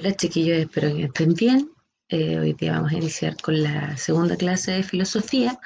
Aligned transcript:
Hola 0.00 0.14
chiquillos, 0.14 0.58
espero 0.58 0.94
que 0.94 1.04
estén 1.06 1.34
bien. 1.34 1.72
Eh, 2.08 2.38
hoy 2.38 2.52
día 2.52 2.74
vamos 2.74 2.92
a 2.92 2.96
iniciar 2.96 3.36
con 3.42 3.60
la 3.60 3.96
segunda 3.96 4.36
clase 4.36 4.70
de 4.70 4.84
filosofía 4.84 5.58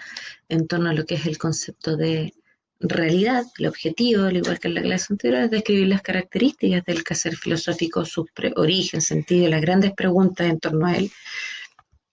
en 0.48 0.66
torno 0.66 0.88
a 0.88 0.94
lo 0.94 1.04
que 1.04 1.16
es 1.16 1.26
el 1.26 1.36
concepto 1.36 1.98
de 1.98 2.32
realidad. 2.80 3.44
El 3.58 3.66
objetivo, 3.66 4.24
al 4.24 4.38
igual 4.38 4.58
que 4.58 4.68
en 4.68 4.74
la 4.76 4.80
clase 4.80 5.12
anterior, 5.12 5.42
es 5.42 5.50
describir 5.50 5.86
las 5.88 6.00
características 6.00 6.82
del 6.86 7.04
quehacer 7.04 7.36
filosófico, 7.36 8.06
su 8.06 8.26
origen, 8.56 9.02
sentido, 9.02 9.50
las 9.50 9.60
grandes 9.60 9.92
preguntas 9.92 10.48
en 10.48 10.58
torno 10.58 10.86
a 10.86 10.94
él. 10.96 11.12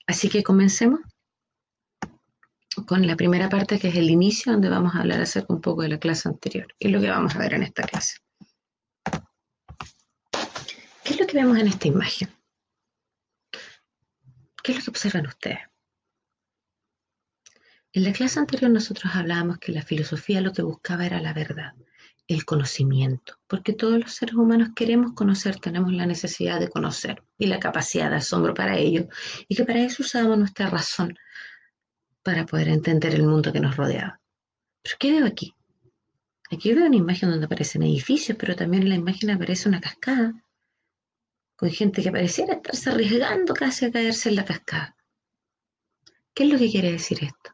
Así 0.05 0.27
que 0.27 0.43
comencemos 0.43 0.99
con 2.85 3.07
la 3.07 3.15
primera 3.15 3.47
parte 3.47 3.79
que 3.79 3.87
es 3.87 3.95
el 3.95 4.09
inicio, 4.09 4.51
donde 4.51 4.67
vamos 4.67 4.93
a 4.93 4.99
hablar 4.99 5.21
acerca 5.21 5.53
un 5.53 5.61
poco 5.61 5.83
de 5.83 5.89
la 5.89 5.99
clase 5.99 6.27
anterior 6.27 6.67
y 6.79 6.89
lo 6.89 6.99
que 6.99 7.09
vamos 7.09 7.33
a 7.33 7.39
ver 7.39 7.53
en 7.53 7.63
esta 7.63 7.83
clase. 7.83 8.17
¿Qué 11.09 11.13
es 11.13 11.18
lo 11.18 11.18
que 11.29 11.37
vemos 11.37 11.57
en 11.59 11.67
esta 11.67 11.87
imagen? 11.87 12.29
¿Qué 14.63 14.71
es 14.71 14.77
lo 14.77 14.83
que 14.83 14.89
observan 14.89 15.27
ustedes? 15.27 15.59
En 17.93 18.03
la 18.03 18.13
clase 18.13 18.39
anterior 18.39 18.71
nosotros 18.71 19.15
hablábamos 19.15 19.59
que 19.59 19.71
la 19.71 19.83
filosofía 19.83 20.41
lo 20.41 20.53
que 20.53 20.63
buscaba 20.63 21.05
era 21.05 21.21
la 21.21 21.33
verdad, 21.33 21.73
el 22.27 22.45
conocimiento, 22.45 23.39
porque 23.47 23.73
todos 23.73 23.99
los 23.99 24.13
seres 24.13 24.35
humanos 24.35 24.69
queremos 24.75 25.13
conocer, 25.13 25.59
tenemos 25.59 25.93
la 25.93 26.05
necesidad 26.05 26.59
de 26.59 26.69
conocer 26.69 27.23
y 27.37 27.45
la 27.45 27.59
capacidad 27.59 28.09
de 28.09 28.17
asombro 28.17 28.53
para 28.53 28.77
ello, 28.77 29.07
y 29.47 29.55
que 29.55 29.65
para 29.65 29.81
eso 29.81 30.03
usamos 30.03 30.37
nuestra 30.37 30.69
razón 30.69 31.15
para 32.23 32.45
poder 32.45 32.69
entender 32.69 33.13
el 33.15 33.23
mundo 33.23 33.53
que 33.53 33.59
nos 33.59 33.77
rodeaba. 33.77 34.19
Pero 34.81 34.95
¿qué 34.99 35.11
veo 35.11 35.25
aquí? 35.25 35.55
Aquí 36.51 36.73
veo 36.73 36.87
una 36.87 36.95
imagen 36.95 37.29
donde 37.29 37.45
aparecen 37.45 37.83
edificios, 37.83 38.37
pero 38.39 38.55
también 38.55 38.83
en 38.83 38.89
la 38.89 38.95
imagen 38.95 39.29
aparece 39.29 39.69
una 39.69 39.81
cascada, 39.81 40.33
con 41.59 41.69
gente 41.69 42.01
que 42.01 42.09
pareciera 42.09 42.53
estarse 42.53 42.89
arriesgando 42.89 43.53
casi 43.53 43.83
a 43.83 43.91
caerse 43.91 44.29
en 44.29 44.35
la 44.37 44.45
cascada. 44.45 44.95
¿Qué 46.33 46.45
es 46.45 46.49
lo 46.49 46.57
que 46.57 46.71
quiere 46.71 46.93
decir 46.93 47.21
esto? 47.21 47.51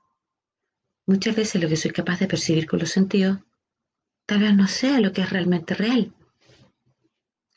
Muchas 1.07 1.35
veces 1.35 1.59
lo 1.59 1.67
que 1.67 1.75
soy 1.75 1.89
capaz 1.89 2.19
de 2.19 2.27
percibir 2.27 2.67
con 2.67 2.77
los 2.77 2.91
sentidos 2.91 3.39
tal 4.27 4.41
vez 4.41 4.55
no 4.55 4.67
sea 4.67 4.99
lo 4.99 5.11
que 5.11 5.21
es 5.21 5.29
realmente 5.31 5.73
real. 5.73 6.13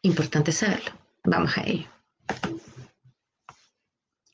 Importante 0.01 0.53
saberlo. 0.53 0.91
Vamos 1.23 1.59
a 1.59 1.65
ello. 1.65 1.89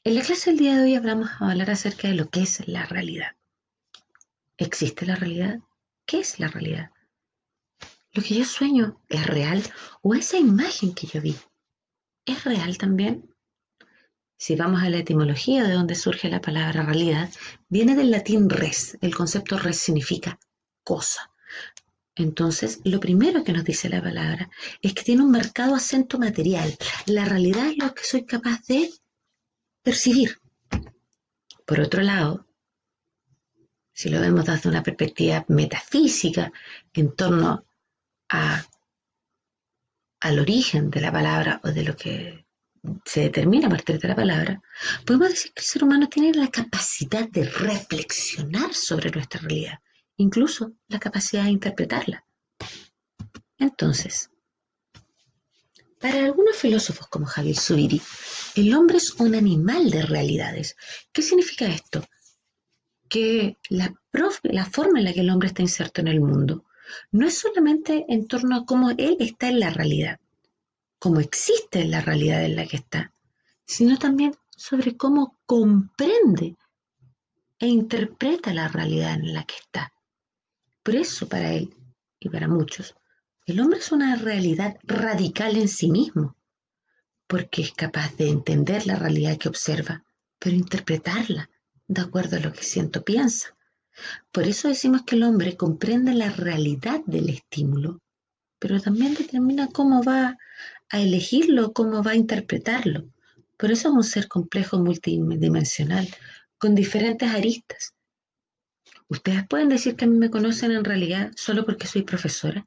En 0.05 0.15
la 0.15 0.23
clase 0.23 0.51
del 0.51 0.61
día 0.61 0.77
de 0.77 0.83
hoy 0.83 0.95
hablamos 0.95 1.31
a 1.41 1.51
hablar 1.51 1.71
acerca 1.71 2.07
de 2.07 2.15
lo 2.15 2.31
que 2.31 2.43
es 2.43 2.69
la 2.69 2.87
realidad. 2.87 3.35
¿Existe 4.57 5.05
la 5.05 5.17
realidad? 5.17 5.59
¿Qué 6.07 6.21
es 6.21 6.39
la 6.39 6.47
realidad? 6.47 6.93
¿Lo 8.13 8.23
que 8.23 8.37
yo 8.37 8.45
sueño 8.45 9.01
es 9.09 9.27
real 9.27 9.65
o 10.01 10.15
esa 10.15 10.39
imagen 10.39 10.95
que 10.95 11.09
yo 11.09 11.21
vi 11.21 11.37
es 12.27 12.45
real 12.45 12.79
también? 12.79 13.35
Si 14.37 14.57
vamos 14.57 14.83
a 14.83 14.91
la 14.91 14.99
etimología 14.99 15.65
de 15.65 15.73
donde 15.73 15.95
surge 15.95 16.29
la 16.29 16.41
palabra 16.41 16.83
realidad, 16.83 17.31
viene 17.69 17.95
del 17.95 18.11
latín 18.11 18.51
res. 18.51 18.99
El 19.01 19.15
concepto 19.15 19.59
res 19.59 19.79
significa 19.79 20.39
cosa. 20.83 21.31
Entonces, 22.17 22.81
lo 22.85 23.01
primero 23.01 23.43
que 23.43 23.53
nos 23.53 23.65
dice 23.65 23.89
la 23.89 24.03
palabra 24.03 24.51
es 24.83 24.95
que 24.95 25.03
tiene 25.03 25.23
un 25.23 25.31
marcado 25.31 25.75
acento 25.75 26.19
material. 26.19 26.77
La 27.07 27.25
realidad 27.25 27.69
es 27.69 27.79
lo 27.79 27.95
que 27.95 28.05
soy 28.05 28.25
capaz 28.25 28.61
de 28.67 28.91
percibir. 29.83 30.39
Por 31.67 31.81
otro 31.81 32.03
lado, 32.03 32.47
si 33.93 34.11
lo 34.11 34.21
vemos 34.21 34.45
desde 34.45 34.69
una 34.69 34.83
perspectiva 34.83 35.45
metafísica 35.49 36.53
en 36.93 37.15
torno 37.15 37.65
a 38.29 38.65
al 40.25 40.39
origen 40.39 40.91
de 40.91 41.03
la 41.03 41.13
palabra 41.13 41.61
o 41.65 41.69
de 41.69 41.85
lo 41.85 41.95
que 41.95 42.47
se 43.05 43.21
determina 43.21 43.67
a 43.67 43.71
partir 43.71 43.99
de 43.99 44.09
la 44.09 44.17
palabra, 44.17 44.63
podemos 45.05 45.29
decir 45.29 45.53
que 45.53 45.61
el 45.61 45.67
ser 45.67 45.85
humano 45.85 46.09
tiene 46.09 46.33
la 46.33 46.51
capacidad 46.51 47.29
de 47.29 47.45
reflexionar 47.45 48.73
sobre 48.73 49.11
nuestra 49.11 49.41
realidad, 49.43 49.81
incluso 50.17 50.73
la 50.89 50.99
capacidad 50.99 51.45
de 51.45 51.51
interpretarla. 51.51 52.25
Entonces, 53.59 54.31
para 56.01 56.25
algunos 56.25 56.57
filósofos 56.57 57.07
como 57.09 57.27
Javier 57.27 57.57
Zubiri, 57.57 58.01
el 58.55 58.75
hombre 58.75 58.97
es 58.97 59.13
un 59.21 59.35
animal 59.35 59.91
de 59.91 60.07
realidades. 60.07 60.75
¿Qué 61.13 61.21
significa 61.21 61.67
esto? 61.67 62.03
Que 63.11 63.59
la, 63.69 63.95
la 64.43 64.65
forma 64.65 65.01
en 65.01 65.05
la 65.05 65.13
que 65.13 65.21
el 65.21 65.29
hombre 65.29 65.49
está 65.49 65.61
inserto 65.61 66.01
en 66.01 66.09
el 66.09 66.23
mundo 66.23 66.65
no 67.13 67.27
es 67.27 67.39
solamente 67.39 68.05
en 68.09 68.27
torno 68.27 68.57
a 68.57 68.67
cómo 68.67 68.91
él 68.91 69.17
está 69.21 69.49
en 69.49 69.61
la 69.61 69.71
realidad, 69.71 70.21
cómo 70.99 71.21
existe 71.21 71.83
en 71.83 71.91
la 71.91 72.01
realidad 72.01 72.45
en 72.45 72.57
la 72.57 72.67
que 72.67 72.77
está, 72.77 73.13
sino 73.67 73.99
también 73.99 74.35
sobre 74.57 74.97
cómo 74.97 75.39
comprende 75.47 76.57
e 77.59 77.67
interpreta 77.67 78.53
la 78.53 78.69
realidad 78.69 79.15
en 79.15 79.33
la 79.33 79.45
que 79.45 79.57
está. 79.57 79.93
Por 80.83 80.97
eso 80.97 81.29
para 81.29 81.53
él 81.53 81.75
y 82.21 82.29
para 82.29 82.49
muchos, 82.49 82.95
el 83.47 83.61
hombre 83.61 83.79
es 83.79 83.93
una 83.93 84.17
realidad 84.17 84.77
radical 84.83 85.57
en 85.57 85.69
sí 85.69 85.91
mismo, 85.91 86.37
porque 87.27 87.63
es 87.63 87.73
capaz 87.73 88.17
de 88.17 88.29
entender 88.29 88.87
la 88.87 88.97
realidad 88.97 89.39
que 89.39 89.49
observa, 89.49 90.05
pero 90.39 90.57
interpretarla 90.57 91.51
de 91.87 92.03
acuerdo 92.03 92.37
a 92.37 92.41
lo 92.41 92.53
que 92.53 92.63
siento 92.63 93.03
piensa. 93.03 93.54
Por 94.33 94.45
eso 94.45 94.69
decimos 94.69 95.03
que 95.03 95.15
el 95.17 95.23
hombre 95.23 95.57
comprende 95.57 96.15
la 96.15 96.31
realidad 96.31 97.01
del 97.07 97.29
estímulo, 97.31 98.01
pero 98.59 98.81
también 98.81 99.15
determina 99.15 99.69
cómo 99.69 100.03
va 100.03 100.37
a 100.91 101.01
elegirlo, 101.01 101.73
cómo 101.73 102.03
va 102.03 102.13
a 102.13 102.17
interpretarlo. 102.17 103.09
Por 103.57 103.71
eso 103.71 103.89
es 103.89 103.95
un 103.95 104.05
ser 104.05 104.29
complejo 104.29 104.79
multidimensional, 104.79 106.09
con 106.59 106.75
diferentes 106.75 107.31
aristas. 107.31 107.95
Ustedes 109.09 109.47
pueden 109.47 109.69
decir 109.69 109.97
que 109.97 110.07
a 110.07 110.09
mí 110.09 110.17
me 110.17 110.31
conocen 110.31 110.73
en 110.73 110.85
realidad 110.85 111.31
solo 111.37 111.65
porque 111.65 111.87
soy 111.87 112.03
profesora, 112.03 112.67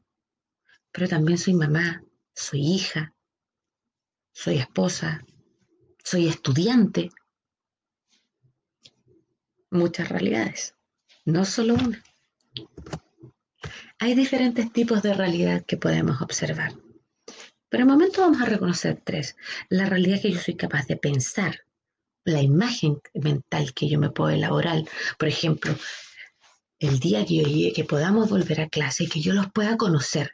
pero 0.91 1.07
también 1.07 1.37
soy 1.37 1.55
mamá, 1.55 2.03
soy 2.33 2.61
hija, 2.61 3.13
soy 4.31 4.59
esposa, 4.59 5.25
soy 6.03 6.27
estudiante. 6.27 7.09
Muchas 9.69 10.07
realidades 10.07 10.76
no 11.27 11.43
solo 11.43 11.73
una. 11.73 12.01
Hay 13.99 14.15
diferentes 14.15 14.71
tipos 14.71 15.03
de 15.03 15.13
realidad 15.13 15.65
que 15.65 15.75
podemos 15.75 16.21
observar. 16.21 16.73
Pero 17.67 17.83
el 17.83 17.89
momento 17.89 18.21
vamos 18.21 18.41
a 18.41 18.45
reconocer 18.45 19.01
tres. 19.03 19.35
La 19.67 19.87
realidad 19.87 20.21
que 20.21 20.31
yo 20.31 20.39
soy 20.39 20.55
capaz 20.55 20.87
de 20.87 20.95
pensar, 20.95 21.65
la 22.23 22.41
imagen 22.41 23.01
mental 23.13 23.73
que 23.73 23.89
yo 23.89 23.99
me 23.99 24.09
puedo 24.09 24.29
elaborar. 24.29 24.85
Por 25.19 25.27
ejemplo, 25.27 25.75
el 26.79 26.97
día 26.99 27.25
que, 27.25 27.73
que 27.75 27.83
podamos 27.83 28.29
volver 28.29 28.61
a 28.61 28.69
clase 28.69 29.03
y 29.03 29.09
que 29.09 29.19
yo 29.19 29.33
los 29.33 29.51
pueda 29.51 29.75
conocer. 29.75 30.31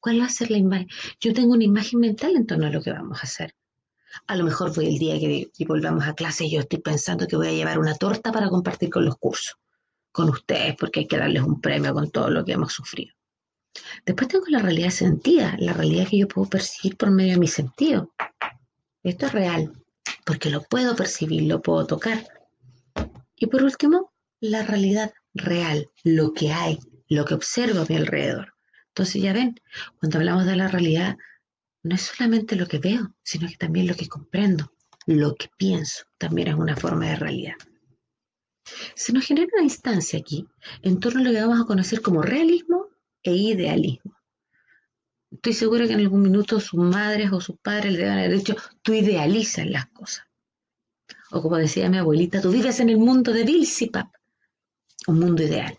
¿Cuál 0.00 0.22
va 0.22 0.24
a 0.24 0.30
ser 0.30 0.50
la 0.50 0.56
imagen? 0.56 0.88
Yo 1.20 1.34
tengo 1.34 1.52
una 1.52 1.64
imagen 1.64 2.00
mental 2.00 2.34
en 2.34 2.46
torno 2.46 2.66
a 2.66 2.70
lo 2.70 2.80
que 2.80 2.92
vamos 2.92 3.18
a 3.18 3.24
hacer. 3.24 3.54
A 4.26 4.36
lo 4.36 4.44
mejor 4.44 4.72
fue 4.72 4.88
el 4.88 4.96
día 4.96 5.20
que, 5.20 5.50
que 5.52 5.66
volvamos 5.66 6.04
a 6.08 6.14
clase 6.14 6.46
y 6.46 6.50
yo 6.52 6.60
estoy 6.60 6.78
pensando 6.78 7.26
que 7.26 7.36
voy 7.36 7.48
a 7.48 7.52
llevar 7.52 7.78
una 7.78 7.94
torta 7.94 8.32
para 8.32 8.48
compartir 8.48 8.88
con 8.88 9.04
los 9.04 9.18
cursos 9.18 9.58
con 10.12 10.28
ustedes 10.28 10.76
porque 10.76 11.00
hay 11.00 11.06
que 11.06 11.18
darles 11.18 11.42
un 11.42 11.60
premio 11.60 11.94
con 11.94 12.10
todo 12.10 12.30
lo 12.30 12.44
que 12.44 12.52
hemos 12.52 12.72
sufrido. 12.72 13.14
Después 14.04 14.28
tengo 14.28 14.46
la 14.48 14.60
realidad 14.60 14.90
sentida, 14.90 15.56
la 15.58 15.72
realidad 15.72 16.08
que 16.08 16.18
yo 16.18 16.28
puedo 16.28 16.48
percibir 16.48 16.96
por 16.96 17.10
medio 17.10 17.34
de 17.34 17.38
mi 17.38 17.48
sentido. 17.48 18.12
Esto 19.02 19.26
es 19.26 19.32
real, 19.32 19.72
porque 20.24 20.50
lo 20.50 20.62
puedo 20.62 20.96
percibir, 20.96 21.42
lo 21.42 21.62
puedo 21.62 21.86
tocar. 21.86 22.26
Y 23.36 23.46
por 23.46 23.62
último, 23.62 24.12
la 24.40 24.62
realidad 24.62 25.12
real, 25.34 25.88
lo 26.02 26.32
que 26.32 26.52
hay, 26.52 26.78
lo 27.08 27.24
que 27.24 27.34
observo 27.34 27.80
a 27.80 27.86
mi 27.88 27.96
alrededor. 27.96 28.54
Entonces 28.88 29.22
ya 29.22 29.32
ven, 29.32 29.60
cuando 29.98 30.18
hablamos 30.18 30.46
de 30.46 30.56
la 30.56 30.68
realidad, 30.68 31.16
no 31.82 31.94
es 31.94 32.02
solamente 32.02 32.56
lo 32.56 32.66
que 32.66 32.78
veo, 32.78 33.14
sino 33.22 33.48
que 33.48 33.56
también 33.56 33.86
lo 33.86 33.94
que 33.94 34.08
comprendo, 34.08 34.72
lo 35.06 35.34
que 35.36 35.48
pienso, 35.56 36.04
también 36.18 36.48
es 36.48 36.54
una 36.54 36.76
forma 36.76 37.06
de 37.06 37.16
realidad. 37.16 37.54
Se 38.94 39.12
nos 39.12 39.24
genera 39.24 39.48
una 39.52 39.64
instancia 39.64 40.18
aquí 40.18 40.46
en 40.82 41.00
torno 41.00 41.20
a 41.20 41.24
lo 41.24 41.30
que 41.30 41.40
vamos 41.40 41.60
a 41.60 41.66
conocer 41.66 42.02
como 42.02 42.22
realismo 42.22 42.86
e 43.22 43.32
idealismo. 43.32 44.16
Estoy 45.30 45.52
segura 45.52 45.86
que 45.86 45.92
en 45.92 46.00
algún 46.00 46.22
minuto 46.22 46.58
sus 46.58 46.80
madres 46.80 47.32
o 47.32 47.40
sus 47.40 47.56
padres 47.58 47.92
le 47.92 47.98
deben 47.98 48.18
haber 48.18 48.36
dicho, 48.36 48.56
tú 48.82 48.92
idealizas 48.92 49.66
las 49.66 49.86
cosas. 49.86 50.26
O 51.30 51.40
como 51.40 51.56
decía 51.56 51.88
mi 51.88 51.98
abuelita, 51.98 52.40
tú 52.40 52.50
vives 52.50 52.80
en 52.80 52.88
el 52.88 52.98
mundo 52.98 53.32
de 53.32 53.44
Vilsipap, 53.44 54.08
un 55.06 55.20
mundo 55.20 55.42
ideal. 55.42 55.78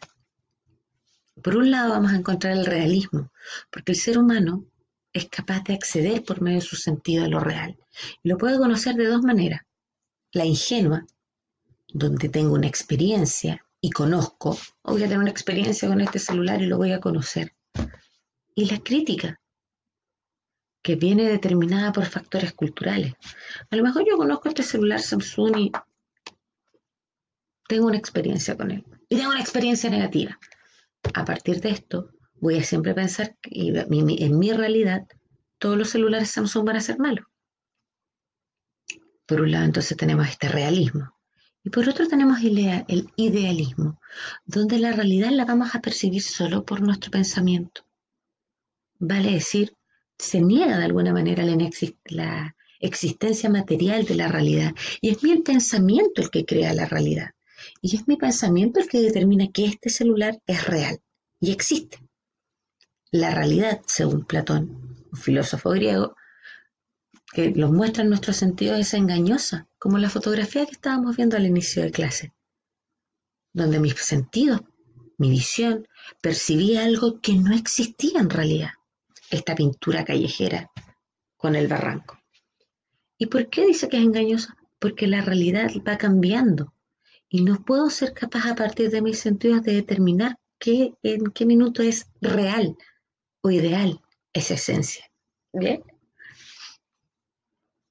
Por 1.43 1.57
un 1.57 1.71
lado 1.71 1.91
vamos 1.91 2.11
a 2.13 2.17
encontrar 2.17 2.53
el 2.53 2.65
realismo, 2.65 3.31
porque 3.69 3.91
el 3.91 3.97
ser 3.97 4.17
humano 4.17 4.65
es 5.11 5.27
capaz 5.27 5.63
de 5.63 5.73
acceder 5.73 6.23
por 6.23 6.41
medio 6.41 6.59
de 6.59 6.65
su 6.65 6.75
sentido 6.75 7.25
a 7.25 7.27
lo 7.27 7.39
real. 7.39 7.77
Y 8.23 8.29
lo 8.29 8.37
puede 8.37 8.57
conocer 8.57 8.95
de 8.95 9.07
dos 9.07 9.21
maneras. 9.21 9.61
La 10.31 10.45
ingenua, 10.45 11.05
donde 11.93 12.29
tengo 12.29 12.53
una 12.53 12.67
experiencia 12.67 13.65
y 13.79 13.89
conozco, 13.89 14.57
o 14.83 14.91
voy 14.91 15.03
a 15.03 15.05
tener 15.05 15.19
una 15.19 15.31
experiencia 15.31 15.87
con 15.87 16.01
este 16.01 16.19
celular 16.19 16.61
y 16.61 16.67
lo 16.67 16.77
voy 16.77 16.91
a 16.91 16.99
conocer. 16.99 17.55
Y 18.55 18.69
la 18.69 18.79
crítica, 18.79 19.39
que 20.83 20.95
viene 20.95 21.29
determinada 21.29 21.91
por 21.91 22.05
factores 22.05 22.53
culturales. 22.53 23.13
A 23.69 23.75
lo 23.75 23.83
mejor 23.83 24.03
yo 24.07 24.17
conozco 24.17 24.49
este 24.49 24.63
celular 24.63 24.99
Samsung 24.99 25.57
y 25.57 25.71
tengo 27.67 27.87
una 27.87 27.97
experiencia 27.97 28.57
con 28.57 28.71
él. 28.71 28.83
Y 29.09 29.15
tengo 29.15 29.31
una 29.31 29.41
experiencia 29.41 29.89
negativa. 29.89 30.39
A 31.13 31.25
partir 31.25 31.61
de 31.61 31.69
esto, 31.69 32.09
voy 32.39 32.57
a 32.57 32.63
siempre 32.63 32.93
pensar 32.93 33.35
que 33.41 33.49
en 33.51 34.39
mi 34.39 34.51
realidad 34.51 35.07
todos 35.57 35.77
los 35.77 35.89
celulares 35.89 36.31
Samsung 36.31 36.65
van 36.65 36.77
a 36.77 36.81
ser 36.81 36.99
malos. 36.99 37.25
Por 39.25 39.41
un 39.41 39.51
lado, 39.51 39.65
entonces 39.65 39.95
tenemos 39.95 40.27
este 40.27 40.49
realismo. 40.49 41.15
Y 41.63 41.69
por 41.69 41.87
otro 41.87 42.07
tenemos 42.07 42.39
el 42.41 43.09
idealismo, 43.15 43.99
donde 44.45 44.79
la 44.79 44.93
realidad 44.93 45.29
la 45.31 45.45
vamos 45.45 45.75
a 45.75 45.81
percibir 45.81 46.23
solo 46.23 46.65
por 46.65 46.81
nuestro 46.81 47.11
pensamiento. 47.11 47.85
Vale 48.97 49.31
decir, 49.31 49.75
se 50.17 50.41
niega 50.41 50.77
de 50.77 50.85
alguna 50.85 51.13
manera 51.13 51.43
la, 51.43 52.55
existencia 52.79 53.49
material 53.49 54.05
de 54.05 54.15
la 54.15 54.27
realidad. 54.27 54.73
Y 55.01 55.09
es 55.09 55.21
mi 55.23 55.37
pensamiento 55.41 56.21
el 56.21 56.31
que 56.31 56.45
crea 56.45 56.73
la 56.73 56.87
realidad. 56.87 57.31
Y 57.79 57.95
es 57.95 58.07
mi 58.07 58.17
pensamiento 58.17 58.79
el 58.79 58.87
que 58.87 59.01
determina 59.01 59.47
que 59.51 59.65
este 59.65 59.89
celular 59.91 60.39
es 60.47 60.65
real 60.65 60.99
y 61.39 61.51
existe. 61.51 61.99
La 63.11 63.35
realidad, 63.35 63.81
según 63.85 64.25
Platón, 64.25 65.05
un 65.11 65.19
filósofo 65.19 65.69
griego, 65.71 66.15
que 67.31 67.51
nos 67.51 67.71
muestra 67.71 68.03
en 68.03 68.09
nuestros 68.09 68.37
sentidos 68.37 68.79
es 68.79 68.93
engañosa, 68.93 69.67
como 69.79 69.97
la 69.97 70.09
fotografía 70.09 70.65
que 70.65 70.73
estábamos 70.73 71.15
viendo 71.15 71.37
al 71.37 71.45
inicio 71.45 71.81
de 71.81 71.91
clase, 71.91 72.33
donde 73.53 73.79
mis 73.79 73.95
sentidos, 73.95 74.61
mi 75.17 75.29
visión, 75.29 75.87
percibía 76.21 76.83
algo 76.83 77.21
que 77.21 77.33
no 77.35 77.53
existía 77.53 78.19
en 78.19 78.29
realidad, 78.29 78.71
esta 79.29 79.55
pintura 79.55 80.03
callejera 80.03 80.71
con 81.37 81.55
el 81.55 81.67
barranco. 81.67 82.19
¿Y 83.17 83.27
por 83.27 83.49
qué 83.49 83.65
dice 83.65 83.87
que 83.87 83.97
es 83.97 84.03
engañosa? 84.03 84.57
Porque 84.79 85.07
la 85.07 85.21
realidad 85.21 85.69
va 85.87 85.97
cambiando 85.97 86.73
y 87.29 87.43
no 87.43 87.63
puedo 87.63 87.89
ser 87.89 88.13
capaz 88.13 88.47
a 88.47 88.55
partir 88.55 88.89
de 88.89 89.01
mis 89.01 89.19
sentidos 89.19 89.63
de 89.63 89.73
determinar 89.73 90.37
qué, 90.59 90.93
en 91.03 91.31
qué 91.31 91.45
minuto 91.45 91.81
es 91.81 92.07
real 92.19 92.75
o 93.41 93.51
ideal 93.51 94.01
esa 94.33 94.55
esencia. 94.55 95.05
¿Bien? 95.53 95.83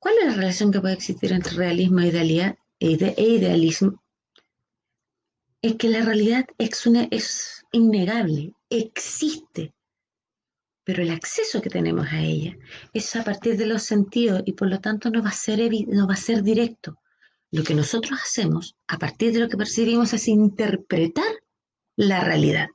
¿Cuál 0.01 0.15
es 0.19 0.27
la 0.29 0.35
relación 0.35 0.73
que 0.73 0.81
puede 0.81 0.95
existir 0.95 1.31
entre 1.31 1.53
realismo 1.53 2.01
e, 2.01 2.09
idealidad, 2.09 2.57
e, 2.81 3.23
idealismo? 3.23 4.03
Es 5.61 5.75
que 5.77 5.91
la 5.91 6.01
realidad 6.01 6.47
es, 6.57 6.87
es 7.11 7.67
innegable, 7.71 8.55
existe, 8.71 9.75
pero 10.85 11.03
el 11.03 11.11
acceso 11.11 11.61
que 11.61 11.69
tenemos 11.69 12.07
a 12.11 12.23
ella 12.23 12.57
es 12.95 13.15
a 13.15 13.23
partir 13.23 13.59
de 13.59 13.67
los 13.67 13.83
sentidos 13.83 14.43
y 14.47 14.55
por 14.55 14.71
lo 14.71 14.81
tanto 14.81 15.11
no 15.11 15.23
va 15.23 15.29
a 15.29 15.33
ser, 15.33 15.71
no 15.89 16.09
va 16.09 16.15
a 16.15 16.17
ser 16.17 16.43
directo. 16.43 16.97
Lo 17.51 17.63
que 17.63 17.75
nosotros 17.75 18.19
hacemos 18.23 18.77
a 18.89 18.99
partir 18.99 19.35
de 19.35 19.41
lo 19.41 19.49
que 19.51 19.59
percibimos 19.59 20.15
es 20.15 20.29
interpretar 20.29 21.31
la 21.97 22.21
realidad. 22.21 22.69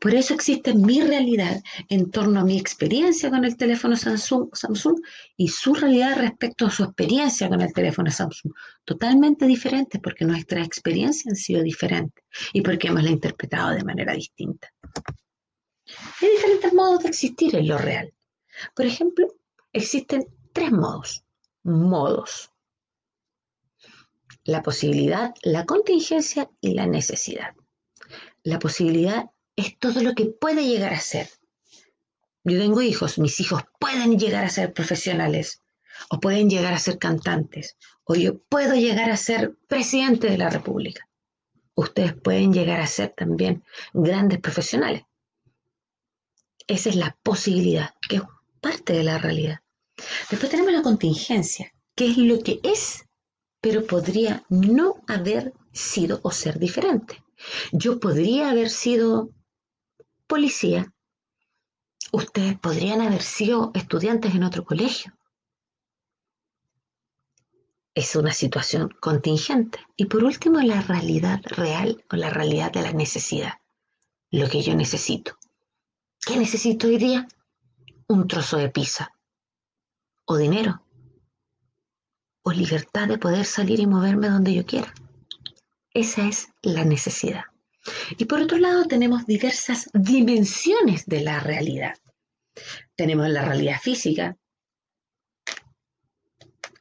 Por 0.00 0.14
eso 0.14 0.34
existe 0.34 0.74
mi 0.74 1.00
realidad 1.00 1.62
en 1.88 2.10
torno 2.10 2.40
a 2.40 2.44
mi 2.44 2.58
experiencia 2.58 3.30
con 3.30 3.44
el 3.44 3.56
teléfono 3.56 3.96
Samsung, 3.96 5.00
y 5.36 5.48
su 5.48 5.74
realidad 5.74 6.16
respecto 6.18 6.66
a 6.66 6.70
su 6.70 6.84
experiencia 6.84 7.48
con 7.48 7.60
el 7.60 7.72
teléfono 7.72 8.10
Samsung. 8.10 8.52
Totalmente 8.84 9.46
diferentes 9.46 10.00
porque 10.00 10.24
nuestras 10.24 10.66
experiencias 10.66 11.26
han 11.28 11.36
sido 11.36 11.62
diferentes 11.62 12.24
y 12.52 12.60
porque 12.60 12.88
hemos 12.88 13.02
la 13.02 13.10
interpretado 13.10 13.70
de 13.70 13.84
manera 13.84 14.12
distinta. 14.12 14.72
Hay 16.20 16.30
diferentes 16.30 16.72
modos 16.72 17.02
de 17.02 17.08
existir 17.08 17.56
en 17.56 17.68
lo 17.68 17.78
real. 17.78 18.12
Por 18.74 18.86
ejemplo, 18.86 19.26
existen 19.72 20.26
tres 20.52 20.70
modos. 20.70 21.24
Modos. 21.64 22.50
La 24.44 24.62
posibilidad, 24.62 25.34
la 25.42 25.64
contingencia 25.64 26.50
y 26.60 26.74
la 26.74 26.86
necesidad. 26.86 27.54
La 28.42 28.58
posibilidad 28.58 29.30
es 29.62 29.78
todo 29.78 30.02
lo 30.02 30.14
que 30.14 30.26
puede 30.26 30.66
llegar 30.66 30.92
a 30.92 31.00
ser. 31.00 31.28
Yo 32.44 32.58
tengo 32.58 32.82
hijos, 32.82 33.18
mis 33.18 33.38
hijos 33.40 33.62
pueden 33.78 34.18
llegar 34.18 34.44
a 34.44 34.50
ser 34.50 34.72
profesionales, 34.72 35.62
o 36.10 36.20
pueden 36.20 36.50
llegar 36.50 36.74
a 36.74 36.78
ser 36.78 36.98
cantantes, 36.98 37.76
o 38.04 38.14
yo 38.14 38.38
puedo 38.38 38.74
llegar 38.74 39.10
a 39.10 39.16
ser 39.16 39.56
presidente 39.68 40.28
de 40.28 40.38
la 40.38 40.50
República. 40.50 41.08
Ustedes 41.74 42.14
pueden 42.14 42.52
llegar 42.52 42.80
a 42.80 42.86
ser 42.86 43.14
también 43.16 43.64
grandes 43.92 44.40
profesionales. 44.40 45.02
Esa 46.66 46.90
es 46.90 46.96
la 46.96 47.16
posibilidad, 47.22 47.94
que 48.08 48.16
es 48.16 48.22
parte 48.60 48.92
de 48.92 49.04
la 49.04 49.18
realidad. 49.18 49.60
Después 50.30 50.50
tenemos 50.50 50.72
la 50.72 50.82
contingencia, 50.82 51.72
que 51.94 52.10
es 52.10 52.16
lo 52.16 52.40
que 52.40 52.60
es, 52.62 53.04
pero 53.60 53.86
podría 53.86 54.44
no 54.48 55.02
haber 55.06 55.52
sido 55.72 56.20
o 56.22 56.30
ser 56.30 56.58
diferente. 56.58 57.22
Yo 57.72 58.00
podría 58.00 58.50
haber 58.50 58.70
sido 58.70 59.30
policía, 60.32 60.90
ustedes 62.10 62.58
podrían 62.58 63.02
haber 63.02 63.20
sido 63.20 63.70
estudiantes 63.74 64.34
en 64.34 64.44
otro 64.44 64.64
colegio. 64.64 65.12
Es 67.94 68.16
una 68.16 68.32
situación 68.32 68.88
contingente. 68.98 69.78
Y 69.94 70.06
por 70.06 70.24
último, 70.24 70.58
la 70.60 70.80
realidad 70.80 71.42
real 71.44 72.02
o 72.10 72.16
la 72.16 72.30
realidad 72.30 72.72
de 72.72 72.80
la 72.80 72.94
necesidad. 72.94 73.60
Lo 74.30 74.48
que 74.48 74.62
yo 74.62 74.74
necesito. 74.74 75.36
¿Qué 76.24 76.38
necesito 76.38 76.86
hoy 76.86 76.96
día? 76.96 77.28
Un 78.08 78.26
trozo 78.26 78.56
de 78.56 78.70
pizza. 78.70 79.12
O 80.24 80.38
dinero. 80.38 80.82
O 82.40 82.52
libertad 82.52 83.06
de 83.06 83.18
poder 83.18 83.44
salir 83.44 83.80
y 83.80 83.86
moverme 83.86 84.30
donde 84.30 84.54
yo 84.54 84.64
quiera. 84.64 84.94
Esa 85.92 86.26
es 86.26 86.48
la 86.62 86.86
necesidad. 86.86 87.51
Y 88.16 88.26
por 88.26 88.40
otro 88.40 88.58
lado 88.58 88.84
tenemos 88.84 89.26
diversas 89.26 89.90
dimensiones 89.92 91.06
de 91.06 91.22
la 91.22 91.40
realidad. 91.40 91.94
Tenemos 92.94 93.28
la 93.28 93.44
realidad 93.44 93.80
física, 93.80 94.36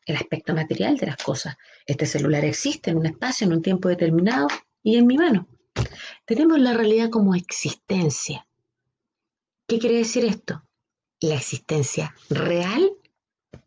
el 0.06 0.16
aspecto 0.16 0.54
material 0.54 0.98
de 0.98 1.08
las 1.08 1.18
cosas. 1.18 1.56
Este 1.86 2.06
celular 2.06 2.44
existe 2.46 2.92
en 2.92 2.98
un 2.98 3.06
espacio, 3.06 3.48
en 3.48 3.54
un 3.54 3.62
tiempo 3.62 3.90
determinado 3.90 4.48
y 4.84 4.98
en 4.98 5.08
mi 5.08 5.18
mano. 5.18 5.48
Tenemos 6.26 6.60
la 6.60 6.74
realidad 6.74 7.10
como 7.10 7.36
existencia. 7.36 8.48
¿Qué 9.68 9.80
quiere 9.80 9.98
decir 9.98 10.26
esto? 10.26 10.64
La 11.22 11.36
existencia 11.36 12.14
real, 12.30 12.92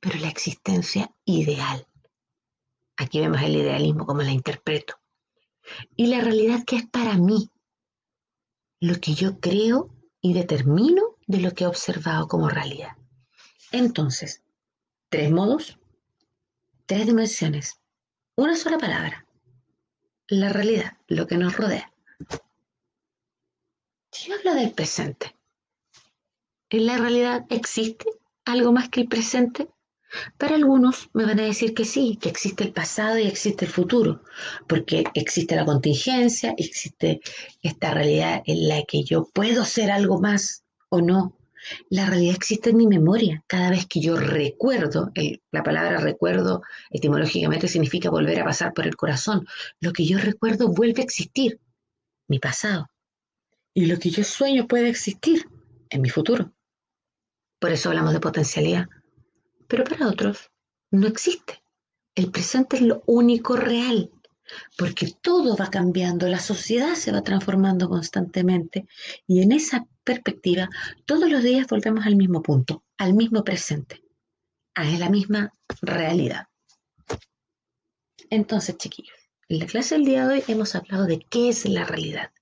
pero 0.01 0.19
la 0.19 0.29
existencia 0.29 1.11
ideal. 1.25 1.87
Aquí 2.97 3.21
vemos 3.21 3.43
el 3.43 3.57
idealismo 3.57 4.07
como 4.07 4.23
la 4.23 4.31
interpreto 4.31 4.97
y 5.97 6.07
la 6.07 6.21
realidad 6.21 6.65
que 6.67 6.77
es 6.77 6.87
para 6.89 7.17
mí, 7.17 7.51
lo 8.81 9.01
que 9.01 9.15
yo 9.15 9.41
creo 9.41 9.95
y 10.21 10.33
determino 10.33 11.17
de 11.27 11.41
lo 11.41 11.53
que 11.53 11.65
he 11.65 11.67
observado 11.67 12.29
como 12.29 12.49
realidad. 12.49 12.97
Entonces, 13.73 14.43
tres 15.09 15.31
modos, 15.31 15.79
tres 16.87 17.07
dimensiones, 17.07 17.81
una 18.37 18.57
sola 18.57 18.79
palabra, 18.79 19.27
la 20.29 20.49
realidad, 20.49 20.97
lo 21.09 21.27
que 21.27 21.37
nos 21.37 21.57
rodea. 21.57 21.93
Yo 24.13 24.35
hablo 24.37 24.55
del 24.55 24.73
presente, 24.73 25.37
¿en 26.71 26.87
la 26.87 26.97
realidad 26.99 27.47
existe 27.51 28.07
algo 28.45 28.73
más 28.73 28.89
que 28.89 29.03
el 29.03 29.09
presente? 29.09 29.69
Para 30.39 30.55
algunos 30.55 31.11
me 31.13 31.25
van 31.25 31.41
a 31.41 31.45
decir 31.45 31.75
que 31.75 31.85
sí, 31.85 32.19
que 32.21 32.29
existe 32.29 32.65
el 32.65 32.73
pasado 32.73 33.19
y 33.19 33.27
existe 33.27 33.65
el 33.65 33.71
futuro, 33.71 34.23
porque 34.69 35.05
existe 35.15 35.57
la 35.57 35.65
contingencia, 35.65 36.55
existe 36.57 37.21
esta 37.63 37.93
realidad 37.93 38.43
en 38.47 38.69
la 38.69 38.83
que 38.85 39.03
yo 39.05 39.29
puedo 39.33 39.65
ser 39.65 39.91
algo 39.91 40.21
más 40.21 40.65
o 40.89 41.01
no. 41.01 41.37
La 41.89 42.05
realidad 42.05 42.37
existe 42.37 42.71
en 42.71 42.77
mi 42.77 42.87
memoria. 42.87 43.43
Cada 43.47 43.71
vez 43.71 43.87
que 43.87 44.01
yo 44.01 44.17
recuerdo, 44.17 45.11
la 45.51 45.63
palabra 45.63 45.99
recuerdo 45.99 46.63
etimológicamente 46.91 47.69
significa 47.69 48.11
volver 48.11 48.41
a 48.41 48.45
pasar 48.45 48.75
por 48.75 48.87
el 48.87 48.97
corazón. 48.97 49.47
Lo 49.81 49.93
que 49.93 50.05
yo 50.05 50.19
recuerdo 50.19 50.69
vuelve 50.69 51.01
a 51.01 51.05
existir, 51.05 51.61
mi 52.29 52.39
pasado. 52.39 52.91
Y 53.73 53.87
lo 53.87 53.99
que 53.99 54.11
yo 54.11 54.25
sueño 54.25 54.67
puede 54.67 54.89
existir 54.89 55.49
en 55.89 56.03
mi 56.03 56.11
futuro. 56.11 56.53
Por 57.59 57.73
eso 57.73 57.89
hablamos 57.89 58.13
de 58.13 58.21
potencialidad 58.21 58.87
pero 59.69 59.85
para 59.85 60.09
otros 60.09 60.51
no 60.91 61.07
existe. 61.07 61.63
El 62.15 62.31
presente 62.31 62.77
es 62.77 62.83
lo 62.83 63.03
único 63.07 63.57
real, 63.57 64.11
porque 64.77 65.13
todo 65.21 65.57
va 65.57 65.71
cambiando, 65.71 66.29
la 66.29 66.39
sociedad 66.39 66.95
se 66.95 67.13
va 67.13 67.23
transformando 67.23 67.89
constantemente 67.89 68.87
y 69.27 69.43
en 69.43 69.53
esa 69.53 69.87
perspectiva 70.05 70.69
todos 71.07 71.31
los 71.31 71.43
días 71.43 71.67
volvemos 71.67 72.07
al 72.07 72.17
mismo 72.17 72.43
punto, 72.43 72.85
al 72.99 73.15
mismo 73.15 73.43
presente, 73.43 74.03
a 74.75 74.85
la 74.85 75.11
misma 75.11 75.55
realidad. 75.81 76.47
Entonces, 78.31 78.77
chiquillos, 78.77 79.17
en 79.49 79.59
la 79.59 79.67
clase 79.67 79.97
del 79.97 80.05
día 80.05 80.27
de 80.27 80.35
hoy 80.35 80.45
hemos 80.49 80.75
hablado 80.75 81.07
de 81.07 81.21
qué 81.29 81.49
es 81.49 81.65
la 81.67 81.85
realidad, 81.85 82.33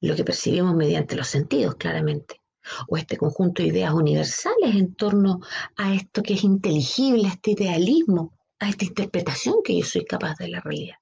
lo 0.00 0.16
que 0.16 0.24
percibimos 0.24 0.74
mediante 0.74 1.16
los 1.16 1.28
sentidos, 1.28 1.76
claramente. 1.76 2.39
O 2.88 2.96
este 2.96 3.16
conjunto 3.16 3.62
de 3.62 3.68
ideas 3.68 3.92
universales 3.92 4.74
en 4.74 4.94
torno 4.94 5.40
a 5.76 5.94
esto 5.94 6.22
que 6.22 6.34
es 6.34 6.44
inteligible, 6.44 7.28
a 7.28 7.32
este 7.32 7.52
idealismo, 7.52 8.34
a 8.58 8.68
esta 8.68 8.84
interpretación 8.84 9.56
que 9.64 9.78
yo 9.78 9.84
soy 9.84 10.04
capaz 10.04 10.36
de 10.38 10.48
la 10.48 10.60
realidad. 10.60 10.96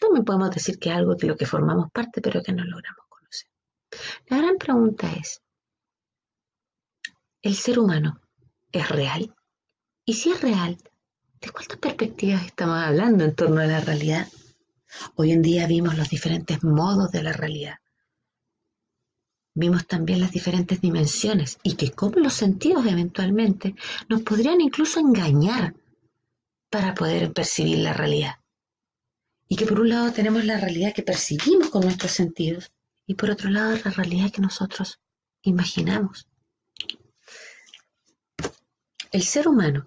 También 0.00 0.24
podemos 0.24 0.50
decir 0.50 0.78
que 0.78 0.90
es 0.90 0.96
algo 0.96 1.14
de 1.14 1.26
lo 1.26 1.36
que 1.36 1.46
formamos 1.46 1.90
parte, 1.92 2.20
pero 2.20 2.42
que 2.42 2.52
no 2.52 2.64
logramos 2.64 3.04
conocer. 3.08 3.48
La 4.26 4.38
gran 4.38 4.56
pregunta 4.58 5.12
es, 5.12 5.42
¿el 7.42 7.54
ser 7.54 7.78
humano 7.78 8.20
es 8.72 8.88
real? 8.88 9.34
Y 10.04 10.14
si 10.14 10.30
es 10.30 10.40
real, 10.40 10.76
¿de 11.40 11.50
cuántas 11.50 11.78
perspectivas 11.78 12.44
estamos 12.44 12.76
hablando 12.76 13.24
en 13.24 13.34
torno 13.34 13.60
a 13.60 13.66
la 13.66 13.80
realidad? 13.80 14.26
Hoy 15.14 15.32
en 15.32 15.42
día 15.42 15.66
vimos 15.66 15.96
los 15.96 16.08
diferentes 16.08 16.62
modos 16.62 17.10
de 17.12 17.22
la 17.22 17.32
realidad. 17.32 17.76
Vimos 19.54 19.86
también 19.86 20.20
las 20.20 20.32
diferentes 20.32 20.80
dimensiones 20.80 21.58
y 21.62 21.74
que 21.74 21.90
como 21.90 22.18
los 22.18 22.32
sentidos 22.32 22.86
eventualmente 22.86 23.74
nos 24.08 24.22
podrían 24.22 24.60
incluso 24.60 24.98
engañar 24.98 25.74
para 26.70 26.94
poder 26.94 27.32
percibir 27.32 27.78
la 27.78 27.92
realidad. 27.92 28.36
Y 29.48 29.56
que 29.56 29.66
por 29.66 29.80
un 29.80 29.90
lado 29.90 30.10
tenemos 30.12 30.46
la 30.46 30.58
realidad 30.58 30.94
que 30.94 31.02
percibimos 31.02 31.68
con 31.68 31.82
nuestros 31.82 32.12
sentidos 32.12 32.72
y 33.06 33.14
por 33.14 33.30
otro 33.30 33.50
lado 33.50 33.76
la 33.84 33.90
realidad 33.90 34.30
que 34.30 34.40
nosotros 34.40 35.00
imaginamos. 35.42 36.26
El 39.10 39.22
ser 39.22 39.48
humano, 39.48 39.86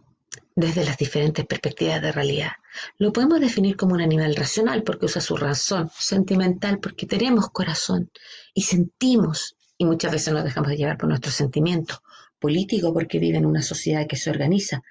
desde 0.55 0.85
las 0.85 0.97
diferentes 0.97 1.43
perspectivas 1.45 1.99
de 2.03 2.11
realidad, 2.11 2.51
lo 2.99 3.11
podemos 3.11 3.39
definir 3.39 3.75
como 3.75 3.95
un 3.95 4.01
animal 4.01 4.35
racional 4.35 4.83
porque 4.83 5.07
usa 5.07 5.21
su 5.21 5.35
razón, 5.35 5.89
sentimental 5.97 6.79
porque 6.79 7.07
tenemos 7.07 7.49
corazón 7.49 8.11
y 8.53 8.61
sentimos 8.61 9.54
y 9.77 9.85
muchas 9.85 10.11
veces 10.11 10.33
nos 10.33 10.43
dejamos 10.43 10.69
de 10.69 10.77
llevar 10.77 10.97
por 10.97 11.09
nuestros 11.09 11.35
sentimientos, 11.35 11.99
político 12.39 12.93
porque 12.93 13.19
vive 13.19 13.37
en 13.37 13.45
una 13.45 13.61
sociedad 13.61 14.07
que 14.07 14.15
se 14.15 14.29
organiza, 14.29 14.81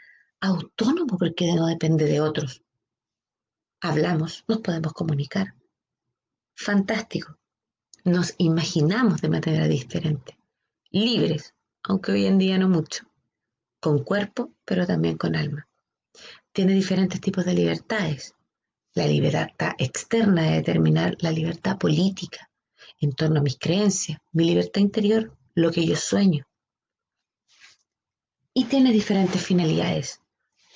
autónomo 0.41 1.17
porque 1.19 1.53
no 1.55 1.67
depende 1.67 2.05
de 2.05 2.21
otros. 2.21 2.63
Hablamos, 3.81 4.45
nos 4.49 4.59
podemos 4.59 4.93
comunicar. 4.93 5.55
Fantástico. 6.55 7.39
Nos 8.05 8.35
imaginamos 8.39 9.21
de 9.21 9.29
manera 9.29 9.67
diferente. 9.67 10.39
Libres, 10.91 11.55
aunque 11.83 12.13
hoy 12.13 12.27
en 12.27 12.39
día 12.39 12.59
no 12.59 12.69
mucho. 12.69 13.07
Con 13.81 14.05
cuerpo, 14.05 14.53
pero 14.65 14.87
también 14.87 15.17
con 15.17 15.37
alma. 15.37 15.67
Tiene 16.53 16.75
diferentes 16.75 17.21
tipos 17.21 17.45
de 17.45 17.55
libertades. 17.55 18.35
La 18.93 19.07
libertad 19.07 19.73
externa 19.79 20.43
de 20.43 20.57
determinar 20.57 21.17
la 21.21 21.33
libertad 21.33 21.79
política 21.79 22.51
en 23.01 23.13
torno 23.13 23.41
a 23.41 23.43
mis 23.43 23.59
creencias, 23.59 24.19
mi 24.33 24.45
libertad 24.45 24.81
interior, 24.81 25.37
lo 25.55 25.71
que 25.71 25.87
yo 25.87 25.97
sueño. 25.97 26.47
Y 28.53 28.65
tiene 28.65 28.93
diferentes 28.93 29.43
finalidades. 29.43 30.21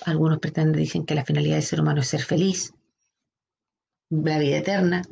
Algunos 0.01 0.39
pretenden, 0.39 0.81
dicen 0.81 1.05
que 1.05 1.15
la 1.15 1.25
finalidad 1.25 1.55
del 1.55 1.63
ser 1.63 1.81
humano 1.81 2.01
es 2.01 2.07
ser 2.07 2.21
feliz, 2.21 2.73
la 4.09 4.39
vida 4.39 4.57
eterna, 4.57 5.03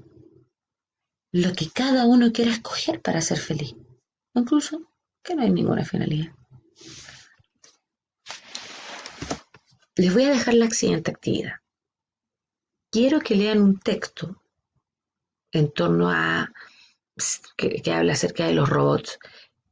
lo 1.32 1.54
que 1.54 1.70
cada 1.70 2.06
uno 2.06 2.32
quiera 2.32 2.52
escoger 2.52 3.02
para 3.02 3.22
ser 3.22 3.38
feliz. 3.38 3.76
incluso 4.34 4.92
que 5.24 5.36
no 5.36 5.42
hay 5.42 5.52
ninguna 5.52 5.84
finalidad. 5.84 6.34
Les 9.96 10.14
voy 10.14 10.24
a 10.24 10.30
dejar 10.30 10.54
la 10.54 10.70
siguiente 10.70 11.12
actividad. 11.12 11.56
Quiero 12.92 13.20
que 13.20 13.36
lean 13.36 13.62
un 13.62 13.80
texto 13.80 14.42
en 15.52 15.72
torno 15.72 16.10
a 16.10 16.54
que, 17.56 17.82
habla 17.92 18.14
acerca 18.14 18.46
de 18.48 18.54
los 18.54 18.70
robots 18.70 19.20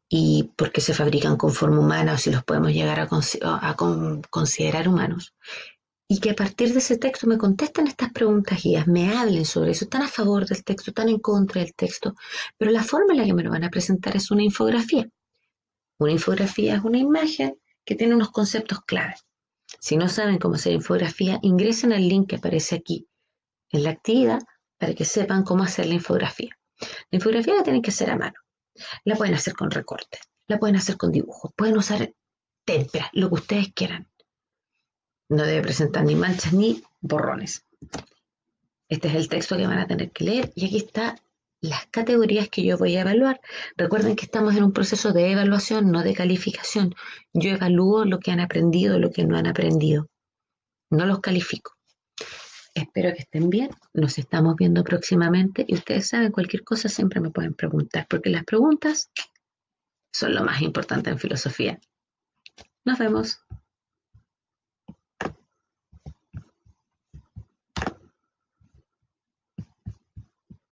y 0.07 0.51
por 0.55 0.71
qué 0.71 0.81
se 0.81 0.93
fabrican 0.93 1.37
con 1.37 1.51
forma 1.51 1.79
humana 1.79 2.13
o 2.13 2.17
si 2.17 2.31
los 2.31 2.43
podemos 2.43 2.71
llegar 2.71 2.99
a, 2.99 3.07
considerar 4.29 4.87
humanos. 4.87 5.33
Y 6.07 6.19
que 6.19 6.31
a 6.31 6.35
partir 6.35 6.71
de 6.71 6.79
ese 6.79 6.97
texto 6.97 7.25
me 7.25 7.37
contesten 7.37 7.87
estas 7.87 8.11
preguntas 8.11 8.61
guías, 8.61 8.87
me 8.87 9.17
hablen 9.17 9.45
sobre 9.45 9.71
eso, 9.71 9.85
están 9.85 10.03
a 10.03 10.07
favor 10.07 10.45
del 10.45 10.63
texto, 10.63 10.91
están 10.91 11.09
en 11.09 11.19
contra 11.19 11.61
del 11.61 11.73
texto, 11.73 12.13
pero 12.57 12.71
la 12.71 12.83
forma 12.83 13.13
en 13.13 13.19
la 13.19 13.25
que 13.25 13.33
me 13.33 13.43
lo 13.43 13.49
van 13.49 13.63
a 13.63 13.69
presentar 13.69 14.15
es 14.15 14.29
una 14.29 14.43
infografía. 14.43 15.09
Una 15.97 16.11
infografía 16.11 16.75
es 16.75 16.83
una 16.83 16.99
imagen 16.99 17.57
que 17.83 17.95
tiene 17.95 18.15
unos 18.15 18.31
conceptos 18.31 18.81
claves. 18.81 19.25
Si 19.79 19.97
no 19.97 20.07
saben 20.09 20.37
cómo 20.37 20.55
hacer 20.55 20.73
infografía, 20.73 21.39
ingresen 21.41 21.93
al 21.93 22.07
link 22.07 22.29
que 22.29 22.35
aparece 22.35 22.75
aquí 22.75 23.07
en 23.71 23.83
la 23.83 23.91
actividad 23.91 24.39
para 24.77 24.93
que 24.93 25.05
sepan 25.05 25.43
cómo 25.43 25.63
hacer 25.63 25.87
la 25.87 25.95
infografía. 25.95 26.57
La 26.79 27.17
infografía 27.17 27.55
la 27.55 27.63
tienen 27.63 27.81
que 27.81 27.91
hacer 27.91 28.09
a 28.09 28.17
mano. 28.17 28.35
La 29.03 29.15
pueden 29.15 29.35
hacer 29.35 29.53
con 29.53 29.71
recortes, 29.71 30.19
la 30.47 30.59
pueden 30.59 30.75
hacer 30.75 30.97
con 30.97 31.11
dibujos, 31.11 31.51
pueden 31.55 31.77
usar 31.77 32.13
témperas, 32.65 33.09
lo 33.13 33.29
que 33.29 33.35
ustedes 33.35 33.73
quieran. 33.73 34.09
No 35.29 35.43
debe 35.43 35.61
presentar 35.61 36.03
ni 36.03 36.15
manchas 36.15 36.53
ni 36.53 36.83
borrones. 36.99 37.65
Este 38.89 39.07
es 39.07 39.15
el 39.15 39.29
texto 39.29 39.57
que 39.57 39.65
van 39.65 39.79
a 39.79 39.87
tener 39.87 40.11
que 40.11 40.25
leer 40.25 40.51
y 40.55 40.65
aquí 40.65 40.77
están 40.77 41.19
las 41.61 41.87
categorías 41.87 42.49
que 42.49 42.63
yo 42.63 42.77
voy 42.77 42.95
a 42.95 43.01
evaluar. 43.01 43.41
Recuerden 43.75 44.15
que 44.15 44.25
estamos 44.25 44.55
en 44.55 44.63
un 44.63 44.73
proceso 44.73 45.13
de 45.13 45.31
evaluación, 45.31 45.91
no 45.91 46.03
de 46.03 46.13
calificación. 46.13 46.93
Yo 47.33 47.51
evalúo 47.51 48.05
lo 48.05 48.19
que 48.19 48.31
han 48.31 48.39
aprendido, 48.39 48.99
lo 48.99 49.11
que 49.11 49.25
no 49.25 49.37
han 49.37 49.47
aprendido. 49.47 50.07
No 50.91 51.05
los 51.05 51.19
califico. 51.19 51.73
Espero 52.75 53.13
que 53.13 53.21
estén 53.21 53.49
bien. 53.49 53.69
Nos 53.93 54.17
estamos 54.17 54.55
viendo 54.57 54.83
próximamente 54.83 55.63
y 55.65 55.75
ustedes 55.75 56.09
saben, 56.09 56.33
cualquier 56.33 56.65
cosa 56.65 56.89
siempre 56.89 57.21
me 57.21 57.31
pueden 57.31 57.53
preguntar, 57.53 58.05
porque 58.09 58.29
las 58.29 58.43
preguntas 58.43 59.09
son 60.13 60.35
lo 60.35 60.43
más 60.43 60.61
importante 60.61 61.09
en 61.09 61.17
filosofía. 61.17 61.79
Nos 62.83 62.99
vemos. 62.99 63.39